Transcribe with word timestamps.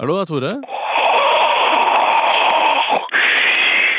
Hallo, 0.00 0.14
det 0.16 0.22
er 0.22 0.28
Tore. 0.30 0.50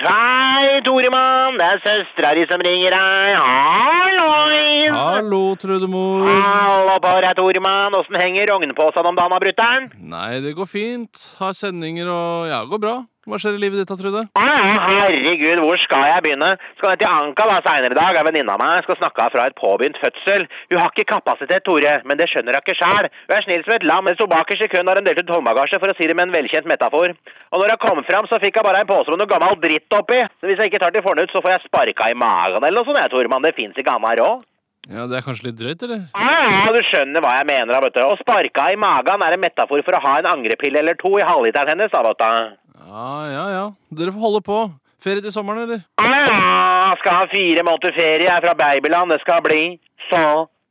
Hei, 0.00 0.80
Toremann. 0.86 1.58
Det 1.60 1.66
er 1.66 1.82
søstera 1.84 2.30
di 2.38 2.46
som 2.48 2.62
ringer 2.64 2.94
deg. 2.94 3.34
Hallois! 3.36 4.94
Hallo, 4.96 5.40
Trudemor. 5.60 6.24
Hallo 6.24 6.94
på 7.04 7.12
deg, 7.20 7.34
Toremann. 7.36 7.98
Åssen 7.98 8.16
henger 8.16 8.48
rognposen 8.48 9.10
om 9.10 9.18
dagen, 9.20 9.34
da, 9.36 9.42
brutter'n? 9.44 9.90
Nei, 10.14 10.40
det 10.40 10.54
går 10.56 10.70
fint. 10.72 11.26
Har 11.42 11.52
sendinger 11.58 12.08
og 12.08 12.48
Ja, 12.48 12.62
går 12.64 12.80
bra. 12.86 12.96
Hva 13.30 13.38
skjer 13.38 13.54
i 13.56 13.60
livet 13.62 13.78
ditt 13.78 13.90
da, 13.90 13.96
Trude? 13.98 14.22
Herregud, 14.34 15.60
hvor 15.62 15.78
skal 15.78 16.06
jeg 16.10 16.22
begynne? 16.24 16.48
Skal 16.78 16.90
ned 16.92 17.00
til 17.02 17.10
Anka 17.10 17.46
da 17.46 17.58
seinere 17.62 17.94
i 17.94 17.98
dag. 17.98 18.18
Ei 18.18 18.24
venninne 18.26 18.54
av 18.56 18.58
meg 18.62 18.82
skal 18.86 18.98
snakke 18.98 19.28
fra 19.34 19.46
et 19.46 19.56
påbegynt 19.60 20.00
fødsel. 20.02 20.46
Hun 20.72 20.80
har 20.80 20.90
ikke 20.90 21.06
kapasitet, 21.12 21.62
Tore, 21.68 21.94
men 22.08 22.18
det 22.18 22.26
skjønner 22.32 22.58
hun 22.58 22.64
ikke 22.64 22.76
sjæl. 22.80 23.08
Hun 23.28 23.36
er 23.36 23.46
snill 23.46 23.64
som 23.66 23.76
et 23.76 23.86
lam, 23.86 24.04
men 24.08 24.18
sto 24.18 24.26
bakerst 24.30 24.66
i 24.66 24.70
køen 24.72 24.90
har 24.90 24.98
hun 24.98 25.06
delt 25.06 25.22
ut 25.22 25.30
håndbagasje, 25.36 25.78
for 25.82 25.92
å 25.92 25.96
si 25.98 26.10
det 26.10 26.18
med 26.18 26.28
en 26.28 26.36
velkjent 26.36 26.68
metafor. 26.70 27.14
Og 27.52 27.62
når 27.62 27.74
hun 27.76 27.82
kom 27.86 28.04
fram, 28.10 28.26
så 28.30 28.42
fikk 28.42 28.58
hun 28.58 28.66
bare 28.66 28.82
en 28.84 28.90
pose 28.90 29.14
med 29.14 29.22
noe 29.22 29.30
gammel 29.30 29.58
dritt 29.62 29.98
oppi. 30.00 30.22
Så 30.40 30.50
hvis 30.50 30.58
jeg 30.58 30.72
ikke 30.72 30.82
tar 30.82 30.94
til 30.96 31.06
fornuft, 31.06 31.34
så 31.34 31.42
får 31.44 31.56
jeg 31.56 31.66
sparka 31.68 32.10
i 32.10 32.18
magen 32.18 32.64
eller 32.64 32.80
noe 32.82 32.88
sånt, 32.88 32.98
jeg, 32.98 33.12
Tormann. 33.14 33.46
Det 33.46 33.54
fins 33.58 33.78
ikke 33.78 33.94
annet 33.94 34.18
råd. 34.20 34.46
Ja, 34.90 35.04
Det 35.06 35.18
er 35.18 35.22
kanskje 35.26 35.50
litt 35.50 35.58
drøyt, 35.60 35.82
eller? 35.86 36.06
Ja, 36.16 36.70
du 36.72 36.80
skjønner 36.88 37.22
hva 37.22 37.34
jeg 37.36 37.46
mener, 37.50 37.70
da, 37.76 37.80
vet 37.84 37.94
du. 37.94 38.00
Å 38.00 38.16
sparka 38.18 38.70
i 38.72 38.78
magen 38.80 39.22
er 39.22 39.36
en 39.36 39.42
metafor 39.44 39.84
for 39.86 39.94
å 39.98 40.00
ha 40.02 40.14
en 40.18 40.28
angrepille 40.30 40.80
eller 40.80 40.96
to 40.98 41.12
i 41.20 41.26
halvliteren 41.26 41.74
hennes, 41.76 41.92
da, 41.92 42.00
vet 42.08 42.18
du. 42.24 42.56
Ja, 42.90 43.10
ja, 43.30 43.44
ja. 43.54 43.66
Dere 43.94 44.12
får 44.14 44.24
holde 44.26 44.40
på. 44.42 44.58
Ferie 45.04 45.22
til 45.24 45.32
sommeren, 45.32 45.62
eller? 45.64 45.82
Ja, 46.02 46.94
skal 47.00 47.14
ha 47.20 47.26
fire 47.32 47.62
måneder 47.64 47.94
ferie 47.96 48.28
her 48.28 48.42
fra 48.44 48.54
babyland. 48.58 49.12
Det 49.14 49.20
skal 49.22 49.44
bli 49.46 49.62
så 50.10 50.24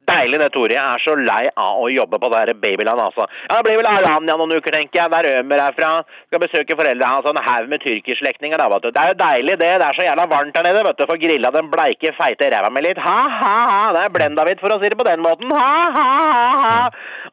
deilig, 0.09 0.39
det, 0.41 0.49
Tore. 0.55 0.75
Jeg 0.75 0.83
er 0.83 1.03
så 1.03 1.15
lei 1.19 1.43
av 1.53 1.79
å 1.83 1.89
jobbe 1.93 2.19
på 2.21 2.29
det 2.33 2.41
her 2.41 2.53
babyland, 2.63 3.01
altså. 3.05 3.27
Ja, 3.47 3.59
Det 3.59 3.65
blir 3.67 3.79
vel 3.81 3.89
Aranya 3.89 4.35
noen 4.39 4.55
uker, 4.57 4.73
tenker 4.75 5.01
jeg. 5.03 5.11
Der 5.13 5.29
Ømer 5.39 5.63
er 5.67 5.77
fra. 5.77 5.91
Skal 6.27 6.43
besøke 6.43 6.77
foreldrene 6.79 7.11
hans 7.13 7.27
og 7.29 7.35
en 7.35 7.43
haug 7.45 7.69
med 7.71 7.83
tyrkerslektninger, 7.85 8.57
da, 8.59 8.67
vet 8.73 8.87
du. 8.87 8.91
Det 8.95 9.01
er 9.03 9.13
jo 9.13 9.19
deilig, 9.21 9.57
det. 9.61 9.71
Det 9.81 9.87
er 9.87 9.97
så 9.97 10.07
jævla 10.07 10.27
varmt 10.33 10.57
her 10.57 10.67
nede, 10.67 10.83
vet 10.89 10.99
du. 10.99 11.05
Får 11.09 11.21
grilla 11.21 11.53
den 11.55 11.71
bleike, 11.71 12.13
feite 12.17 12.49
ræva 12.53 12.71
mi 12.73 12.83
litt. 12.85 13.01
Ha, 13.05 13.17
ha, 13.39 13.55
ha. 13.71 13.81
Det 13.95 14.03
er 14.03 14.13
Blenda-hvitt, 14.17 14.61
for 14.63 14.73
å 14.73 14.79
si 14.81 14.91
det 14.91 14.99
på 14.99 15.07
den 15.07 15.23
måten. 15.25 15.53
Ha, 15.53 15.71
ha, 15.95 16.07
ha, 16.25 16.49
ha. 16.65 16.75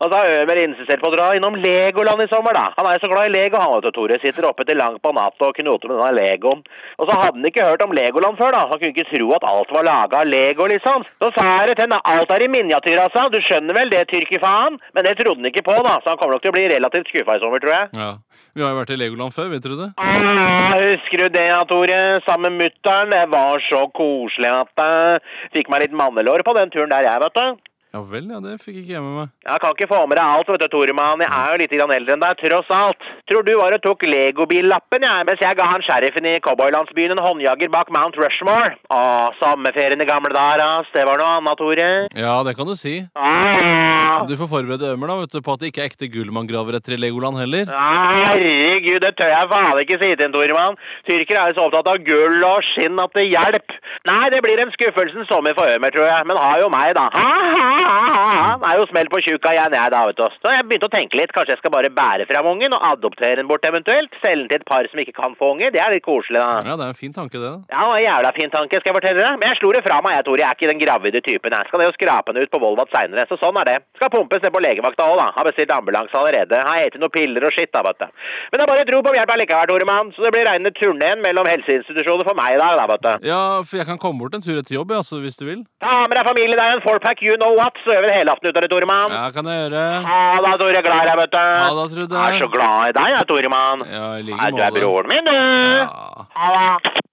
Og 0.01 0.11
så 0.11 0.21
har 0.21 0.35
Ømer 0.43 0.63
insistert 0.65 1.01
på 1.03 1.11
å 1.11 1.15
dra 1.15 1.31
innom 1.37 1.57
Legoland 1.61 2.25
i 2.25 2.29
sommer, 2.33 2.57
da. 2.57 2.69
Han 2.77 2.89
er 2.89 2.99
jo 2.99 3.05
så 3.07 3.13
glad 3.13 3.31
i 3.31 3.35
Lego, 3.35 3.61
han 3.63 3.75
vet 3.77 3.89
du, 3.89 3.93
Tore. 3.97 4.19
Sitter 4.23 4.49
oppe 4.49 4.67
til 4.69 4.79
langt 4.81 5.03
på 5.05 5.13
natta 5.17 5.51
og 5.51 5.57
knoter 5.57 5.93
med 5.93 6.01
denne 6.01 6.17
Legoen. 6.19 6.65
Og 6.99 7.09
så 7.09 7.17
hadde 7.17 7.39
han 7.39 7.49
ikke 7.49 7.65
hørt 7.69 7.85
om 7.85 7.95
Legoland 7.97 8.39
før, 8.41 8.53
da. 8.57 8.67
Han 8.71 8.81
kunne 8.81 8.93
ikke 8.95 9.09
tro 9.11 9.33
at 9.37 9.47
alt 9.49 9.73
var 9.73 9.87
laga 9.87 10.23
av 10.23 10.31
Lego, 10.31 10.69
liksom. 10.71 11.07
Så 11.23 11.33
sa 11.37 11.47
jeg 11.65 11.77
til 11.77 11.87
henne, 11.87 12.01
alt 12.05 12.33
er 12.35 12.45
i 12.45 12.51
miniatyr, 12.67 12.99
altså. 13.07 13.29
Du 13.33 13.39
skjønner 13.45 13.77
vel 13.77 13.93
det, 13.95 14.05
tyrkerfaen? 14.11 14.81
Men 14.97 15.07
det 15.07 15.17
trodde 15.21 15.41
han 15.41 15.51
ikke 15.51 15.65
på, 15.67 15.77
da. 15.87 15.97
Så 16.03 16.13
han 16.13 16.19
kommer 16.21 16.37
nok 16.37 16.45
til 16.45 16.53
å 16.53 16.57
bli 16.59 16.67
relativt 16.75 17.11
skuffa 17.13 17.39
i 17.39 17.43
sommer, 17.43 17.63
tror 17.63 17.77
jeg. 17.77 17.91
Ja. 17.97 18.11
Vi 18.57 18.65
har 18.65 18.73
jo 18.73 18.81
vært 18.81 18.93
i 18.95 18.99
Legoland 19.01 19.37
før, 19.37 19.51
vet 19.53 19.65
du 19.67 19.77
det? 19.77 19.91
Ah, 20.01 20.75
husker 20.81 21.25
du 21.25 21.29
det, 21.37 21.49
Tore? 21.71 22.01
Sammen 22.27 22.57
med 22.57 22.67
mutter'n. 22.67 23.13
Det 23.15 23.25
var 23.33 23.65
så 23.69 23.87
koselig 23.97 24.53
at 24.53 24.85
jeg 24.85 25.25
fikk 25.57 25.73
meg 25.73 25.87
litt 25.87 25.97
mannelår 25.97 26.45
på 26.47 26.55
den 26.57 26.73
turen 26.75 26.93
der, 26.93 27.09
jeg, 27.09 27.23
vet 27.27 27.41
du. 27.41 27.73
Ja 27.97 28.03
vel, 28.05 28.27
ja, 28.29 28.43
det 28.45 28.59
fikk 28.61 28.83
ikke 28.83 28.93
jeg 28.93 29.01
med 29.01 29.15
meg. 29.17 29.29
Jeg 29.47 29.61
kan 29.63 29.73
ikke 29.73 29.87
få 29.89 30.03
med 30.05 30.19
deg 30.19 30.29
alt, 30.29 30.51
vet 30.53 30.61
du, 30.61 30.67
Toremann. 30.69 31.23
Jeg 31.25 31.33
er 31.33 31.53
jo 31.55 31.61
litt 31.63 31.73
grann 31.73 31.95
eldre 31.95 32.13
enn 32.13 32.21
deg, 32.21 32.35
tross 32.43 32.73
alt. 32.77 33.07
Tror 33.31 33.47
du 33.47 33.55
var 33.57 33.73
og 33.73 33.81
tok 33.87 34.05
legobillappen, 34.05 35.07
jeg, 35.07 35.25
mens 35.25 35.41
jeg 35.41 35.57
ga 35.57 35.69
han 35.71 35.85
sheriffen 35.87 36.29
i 36.29 36.35
cowboylandsbyen 36.45 37.15
en 37.15 37.23
håndjager 37.25 37.73
bak 37.73 37.89
Mount 37.97 38.19
Rushmore. 38.21 38.75
Å, 38.93 39.01
sommerferien 39.41 40.05
i 40.05 40.09
gamle 40.11 40.35
dager, 40.37 40.61
ass. 40.67 40.91
Det 40.93 41.07
var 41.09 41.23
noe 41.23 41.39
annet, 41.39 41.57
Tore. 41.57 41.89
Ja, 42.21 42.35
det 42.45 42.53
kan 42.59 42.69
du 42.69 42.77
si. 42.77 42.99
Ah. 43.17 44.27
Du 44.29 44.37
får 44.37 44.53
forberede 44.53 44.93
Ømer 44.93 45.15
da, 45.15 45.19
vet 45.23 45.33
du, 45.33 45.41
på 45.47 45.57
at 45.57 45.65
det 45.65 45.73
ikke 45.73 45.87
er 45.87 45.89
ekte 45.89 46.11
gull 46.13 46.29
man 46.37 46.51
graver 46.51 46.77
etter 46.77 46.99
i 46.99 47.01
Legoland 47.01 47.41
heller. 47.41 47.65
Herregud, 47.73 49.01
det 49.07 49.15
tør 49.17 49.33
jeg 49.33 49.51
faen 49.55 49.83
ikke 49.87 50.01
si 50.05 50.13
til 50.13 50.27
en 50.29 50.37
Toremann. 50.37 50.77
Tyrkere 51.09 51.47
er 51.47 51.55
jo 51.55 51.59
så 51.63 51.67
opptatt 51.71 51.89
av 51.95 52.05
gull 52.05 52.45
og 52.45 52.61
skinn 52.75 53.01
at 53.01 53.17
det 53.17 53.25
hjelper. 53.31 53.81
Nei, 54.07 54.23
det 54.35 54.45
blir 54.45 54.61
en 54.61 54.73
skuffelsens 54.77 55.33
sommer 55.33 55.57
for 55.57 55.73
Ømer, 55.73 55.97
tror 55.97 56.09
jeg. 56.11 56.29
Men 56.29 56.45
har 56.45 56.61
jo 56.61 56.71
meg, 56.73 56.93
da. 56.99 57.09
Ha, 57.17 57.33
ha, 57.57 57.86
ha, 57.87 58.25
ha. 58.37 58.73
Er 58.73 58.81
jo 58.81 58.87
smell 58.91 59.09
på 59.13 59.21
tjuka 59.25 59.53
igjen, 59.55 59.77
jeg 59.77 59.93
da, 59.95 60.03
vet 60.11 60.19
du. 60.19 60.27
Så 60.43 60.53
jeg 60.53 60.67
begynte 60.67 60.91
å 60.91 60.93
tenke 60.93 61.21
litt. 61.21 61.33
Kanskje 61.37 61.55
jeg 61.55 61.63
skal 61.63 61.73
bare 61.75 61.93
bære 61.95 62.27
fram 62.29 62.51
ungen 62.51 62.75
og 62.77 62.85
adoptere 62.91 63.39
den 63.39 63.49
bort 63.51 63.65
eventuelt. 63.69 64.13
Selge 64.21 64.51
den 64.51 64.51
til 64.51 64.61
et 64.61 64.69
par 64.69 64.91
som 64.91 65.01
ikke 65.03 65.17
kan 65.17 65.37
få 65.39 65.53
unge. 65.55 65.71
Det 65.73 65.81
er 65.83 65.95
litt 65.95 66.05
koselig, 66.07 66.43
da. 66.43 66.67
Ja, 66.67 66.77
det 66.77 66.89
er 66.89 66.95
en 66.97 66.99
fin 66.99 67.15
tanke, 67.15 67.39
det. 67.39 67.47
da. 67.47 67.63
Ja, 67.71 67.87
det 67.87 68.03
en 68.03 68.07
jævla 68.09 68.35
fin 68.37 68.53
tanke, 68.53 68.83
skal 68.83 68.93
jeg 68.93 68.99
fortelle 68.99 69.23
deg. 69.23 69.39
Men 69.41 69.53
jeg 69.53 69.61
slo 69.63 69.73
det 69.77 69.85
fra 69.87 70.03
meg, 70.05 70.19
jeg, 70.19 70.29
Tore. 70.29 70.43
Jeg 70.43 70.51
er 70.51 70.59
ikke 70.59 70.73
den 70.73 70.83
gravide 70.83 71.23
typen. 71.23 71.57
Jeg 71.57 71.71
skal 71.71 71.83
ned 71.85 71.93
og 71.95 71.99
skrape 71.99 72.35
den 72.35 72.43
ut 72.43 72.53
på 72.53 72.63
Volvat 72.67 72.93
seinere. 72.93 73.29
Så 73.31 73.39
sånn 73.41 73.63
er 73.63 73.71
det. 73.71 73.79
Skal 74.01 74.13
pumpes 74.13 74.43
ned 74.43 74.55
på 74.55 74.65
legevakta 74.65 75.07
òg, 75.07 75.17
da. 75.23 75.31
Har 75.39 75.49
bestilt 75.49 75.73
ambulanse 75.75 76.19
allerede. 76.19 76.61
Har 76.67 76.83
spist 76.97 77.03
noen 77.03 77.13
piller 77.13 77.45
og 77.45 77.53
skitt, 77.53 77.73
da, 77.73 77.83
vet 77.87 78.01
du. 78.01 78.07
Men 78.51 78.59
det 78.59 78.65
er 78.65 78.73
bare 78.73 78.87
dro 78.89 79.03
på 79.05 79.15
hjelp 79.17 79.33
allikevel, 79.37 79.69
Toremann. 79.71 80.13
Så 80.17 80.25
det 80.25 80.33
blir 80.35 80.49
reine 80.49 80.73
turneen 80.77 81.23
mellom 81.25 81.49
helseinstitusjoner 81.51 82.27
for 82.27 82.39
meg 82.39 82.57
i 82.57 82.61
dag, 82.61 82.77
da, 82.81 82.87
vet 82.93 83.05
du. 83.05 83.29
Ja, 83.29 83.41
for 83.67 83.81
jeg 83.81 83.89
kan 83.89 84.01
komme 84.01 84.23
bort 84.23 84.35
en 84.37 84.45
tur 84.45 84.57
etter 84.57 84.77
jobb, 84.77 84.95
ja, 84.95 85.03
altså, 85.03 85.21
hvis 85.21 85.37
du 85.41 85.47
vil. 85.49 85.65
Ta 85.85 86.07
med 86.09 86.17
deg 86.17 86.27
familie, 86.29 86.57
det 86.57 86.65
er 86.65 86.79
en 86.79 86.85
fourpack, 86.85 87.23
you 87.23 87.37
know 87.37 87.53
what. 87.59 87.76
Så 87.85 87.93
gjør 87.95 88.03
vi 88.05 88.09
det 88.11 88.17
helaften 88.19 88.49
ut 88.51 88.57
av 88.59 88.63
det, 88.65 88.71
Toremann. 88.73 89.13
Ja, 89.15 89.25
kan 89.35 89.47
jeg 89.51 89.61
gjøre. 89.67 89.83
Ha 90.07 90.21
da, 90.47 90.53
Tore. 90.61 90.83
Glad 90.87 91.01
i 91.03 91.09
deg, 91.11 91.17
vet 91.23 91.33
du. 91.35 91.39
Ha 91.39 91.71
det, 91.79 91.87
Trude. 91.95 92.23
Jeg 92.23 92.37
er 92.37 92.45
så 92.45 92.49
glad 92.57 92.91
i 92.91 92.95
deg, 92.99 93.09
jeg, 93.15 93.27
Toremann. 93.31 93.85
Ja, 93.93 94.07
i 94.19 94.27
like 94.27 94.37
måte. 94.41 94.57
Du 94.57 94.63
er 94.67 94.77
broren 94.81 95.13
min, 95.13 95.25
du. 95.31 95.37
Ja. 95.37 96.27
Ha 96.41 96.53
det. 96.57 97.06